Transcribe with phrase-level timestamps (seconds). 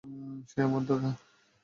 [0.49, 1.15] সে আমার দাদা, স্যার।